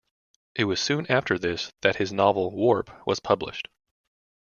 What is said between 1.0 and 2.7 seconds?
after this that his novel,